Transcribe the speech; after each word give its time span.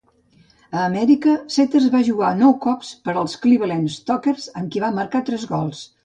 A 0.77 0.83
Amèrica, 0.83 1.33
Setters 1.55 1.83
va 1.95 1.99
jugar 2.07 2.31
nou 2.39 2.55
cops 2.63 2.89
per 3.09 3.15
als 3.23 3.35
Cleveland 3.43 3.91
Stokers, 3.97 4.47
amb 4.63 4.73
qui 4.77 4.81
va 4.85 4.91
marcar 5.01 5.23
tres 5.29 5.45
gols. 5.53 5.83